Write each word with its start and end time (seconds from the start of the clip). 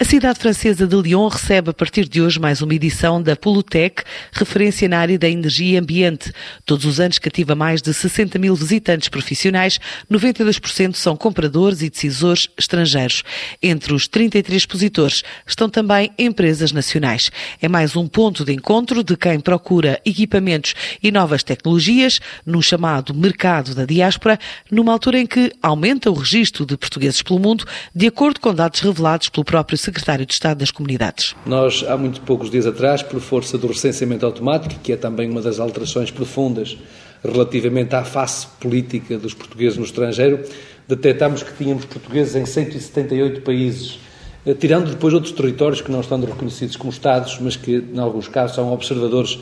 A 0.00 0.04
cidade 0.06 0.38
francesa 0.38 0.86
de 0.86 0.96
Lyon 0.96 1.28
recebe 1.28 1.68
a 1.68 1.74
partir 1.74 2.08
de 2.08 2.22
hoje 2.22 2.40
mais 2.40 2.62
uma 2.62 2.74
edição 2.74 3.22
da 3.22 3.36
Polutec, 3.36 4.02
referência 4.32 4.88
na 4.88 4.98
área 4.98 5.18
da 5.18 5.28
energia 5.28 5.74
e 5.74 5.76
ambiente. 5.76 6.32
Todos 6.64 6.86
os 6.86 6.98
anos 6.98 7.18
cativa 7.18 7.54
mais 7.54 7.82
de 7.82 7.92
60 7.92 8.38
mil 8.38 8.54
visitantes 8.56 9.10
profissionais, 9.10 9.78
92% 10.10 10.94
são 10.94 11.14
compradores 11.14 11.82
e 11.82 11.90
decisores 11.90 12.48
estrangeiros. 12.56 13.22
Entre 13.62 13.92
os 13.92 14.08
33 14.08 14.62
expositores 14.62 15.22
estão 15.46 15.68
também 15.68 16.10
empresas 16.18 16.72
nacionais. 16.72 17.30
É 17.60 17.68
mais 17.68 17.94
um 17.94 18.08
ponto 18.08 18.42
de 18.42 18.54
encontro 18.54 19.04
de 19.04 19.18
quem 19.18 19.38
procura 19.38 20.00
equipamentos 20.02 20.74
e 21.02 21.12
novas 21.12 21.42
tecnologias 21.42 22.20
no 22.46 22.62
chamado 22.62 23.12
mercado 23.12 23.74
da 23.74 23.84
diáspora, 23.84 24.38
numa 24.70 24.92
altura 24.92 25.18
em 25.18 25.26
que 25.26 25.52
aumenta 25.62 26.10
o 26.10 26.14
registro 26.14 26.64
de 26.64 26.78
portugueses 26.78 27.20
pelo 27.20 27.38
mundo, 27.38 27.66
de 27.94 28.06
acordo 28.06 28.40
com 28.40 28.54
dados 28.54 28.80
revelados 28.80 29.28
pelo 29.28 29.44
próprio 29.44 29.76
secretário 29.90 30.24
de 30.24 30.32
Estado 30.32 30.58
das 30.58 30.70
Comunidades. 30.70 31.34
Nós, 31.44 31.84
há 31.86 31.96
muito 31.96 32.20
poucos 32.22 32.50
dias 32.50 32.66
atrás, 32.66 33.02
por 33.02 33.20
força 33.20 33.58
do 33.58 33.66
recenseamento 33.66 34.24
automático, 34.24 34.80
que 34.80 34.92
é 34.92 34.96
também 34.96 35.28
uma 35.28 35.42
das 35.42 35.58
alterações 35.58 36.10
profundas 36.10 36.78
relativamente 37.22 37.94
à 37.94 38.04
face 38.04 38.46
política 38.58 39.18
dos 39.18 39.34
portugueses 39.34 39.76
no 39.76 39.84
estrangeiro, 39.84 40.42
detectámos 40.88 41.42
que 41.42 41.52
tínhamos 41.52 41.84
portugueses 41.84 42.34
em 42.34 42.46
178 42.46 43.42
países, 43.42 43.98
eh, 44.46 44.54
tirando 44.54 44.90
depois 44.90 45.12
outros 45.12 45.32
territórios 45.32 45.80
que 45.80 45.92
não 45.92 46.00
estão 46.00 46.18
reconhecidos 46.20 46.76
como 46.76 46.90
Estados, 46.90 47.38
mas 47.40 47.56
que, 47.56 47.84
em 47.92 47.98
alguns 47.98 48.28
casos, 48.28 48.56
são 48.56 48.72
observadores 48.72 49.38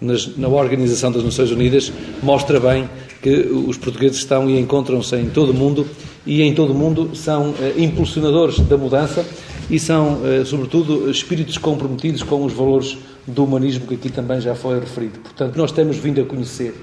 nas, 0.00 0.36
na 0.36 0.48
Organização 0.48 1.10
das 1.10 1.24
Nações 1.24 1.50
Unidas, 1.50 1.92
mostra 2.22 2.60
bem 2.60 2.88
que 3.22 3.30
os 3.30 3.76
portugueses 3.76 4.18
estão 4.18 4.48
e 4.48 4.58
encontram-se 4.58 5.16
em 5.16 5.28
todo 5.30 5.50
o 5.50 5.54
mundo 5.54 5.88
e 6.26 6.42
em 6.42 6.52
todo 6.54 6.72
o 6.72 6.74
mundo 6.74 7.14
são 7.14 7.54
eh, 7.60 7.74
impulsionadores 7.78 8.58
da 8.60 8.76
mudança 8.76 9.24
e 9.70 9.78
são, 9.78 10.20
eh, 10.24 10.44
sobretudo, 10.44 11.10
espíritos 11.10 11.56
comprometidos 11.56 12.22
com 12.22 12.44
os 12.44 12.52
valores 12.52 12.98
do 13.26 13.44
humanismo 13.44 13.86
que 13.86 13.94
aqui 13.94 14.10
também 14.10 14.40
já 14.40 14.54
foi 14.54 14.80
referido. 14.80 15.18
Portanto, 15.20 15.56
nós 15.56 15.72
temos 15.72 15.96
vindo 15.96 16.20
a 16.20 16.24
conhecer 16.24 16.74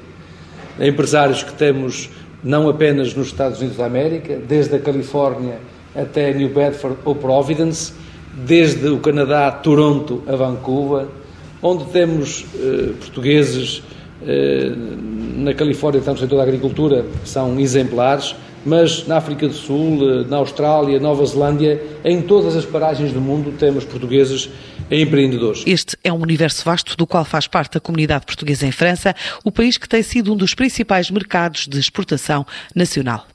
empresários 0.80 1.44
que 1.44 1.53
temos 1.53 2.09
não 2.44 2.67
apenas 2.67 3.13
nos 3.13 3.27
Estados 3.27 3.59
Unidos 3.59 3.77
da 3.77 3.85
América, 3.85 4.38
desde 4.38 4.75
a 4.75 4.80
Califórnia 4.80 5.59
até 5.95 6.33
New 6.33 6.50
Bedford 6.50 6.97
ou 7.05 7.16
Providence, 7.16 7.94
desde 8.45 8.88
o 8.88 8.97
Canadá, 9.00 9.52
Toronto 9.52 10.23
a 10.28 10.35
Vancouver, 10.35 11.05
onde 11.61 11.85
temos 11.85 12.45
eh, 12.55 12.94
portugueses 13.00 13.83
eh, 14.25 14.72
na 15.38 15.53
Califórnia, 15.53 16.00
estamos 16.00 16.22
em 16.22 16.28
toda 16.28 16.41
a 16.41 16.45
agricultura, 16.45 17.05
são 17.23 17.59
exemplares, 17.59 18.35
mas 18.66 19.08
na 19.08 19.17
África 19.17 19.47
do 19.47 19.53
Sul, 19.53 20.00
eh, 20.02 20.28
na 20.28 20.38
Austrália, 20.38 21.00
Nova 21.00 21.25
Zelândia, 21.25 21.81
em 22.03 22.22
todas 22.22 22.56
as 22.56 22.66
paragens 22.66 23.11
do 23.11 23.22
mundo 23.22 23.53
temos 23.58 23.83
portugueses 23.83 24.50
empreendedores. 24.89 25.64
Este 25.66 25.97
é 26.03 26.11
um 26.11 26.22
universo 26.22 26.64
vasto 26.64 26.95
do 26.95 27.08
qual 27.08 27.25
faz 27.25 27.47
parte 27.47 27.78
a 27.78 27.81
comunidade 27.81 28.25
portuguesa 28.25 28.66
em 28.66 28.72
França, 28.72 29.16
o 29.44 29.52
país 29.52 29.78
que 29.78 29.88
tem 29.88 30.03
sido 30.03 30.34
um 30.34 30.38
dos 30.38 30.53
principais 30.53 31.09
mercados 31.09 31.67
de 31.67 31.80
exportação 31.80 32.45
nacional. 32.75 33.28